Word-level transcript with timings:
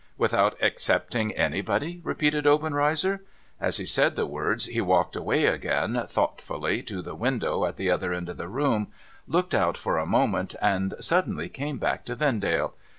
'Without 0.17 0.57
excepting 0.59 1.31
anybody?' 1.33 2.01
repeated 2.03 2.47
Obenreizer. 2.47 3.19
As 3.59 3.77
he 3.77 3.85
said 3.85 4.15
the 4.15 4.25
words, 4.25 4.65
he 4.65 4.81
walked 4.81 5.15
away 5.15 5.45
again, 5.45 6.05
thoughtfully, 6.09 6.81
to 6.81 7.03
the 7.03 7.13
window 7.13 7.65
at 7.65 7.75
the 7.75 7.91
other 7.91 8.11
end 8.11 8.27
of 8.27 8.37
the 8.37 8.47
room, 8.49 8.87
looked 9.27 9.53
out 9.53 9.77
for 9.77 9.99
a 9.99 10.07
moment, 10.07 10.55
and 10.59 10.95
suddenly 10.99 11.47
536 11.49 11.51
NO 11.51 11.53
THOROUGHFARE 11.53 11.53
came 11.53 11.77
back 11.77 12.05
to 12.05 12.15
Vendale. 12.15 12.73